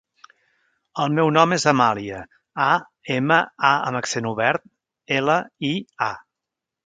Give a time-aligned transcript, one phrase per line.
[1.01, 2.21] El meu nom és Amàlia:
[2.69, 2.71] a,
[3.17, 3.37] ema,
[3.71, 4.67] a amb accent obert,
[5.19, 5.39] ela,
[5.73, 5.75] i,
[6.07, 6.11] a.